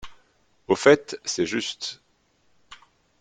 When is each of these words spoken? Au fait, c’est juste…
Au 0.67 0.75
fait, 0.75 1.15
c’est 1.25 1.45
juste… 1.45 2.01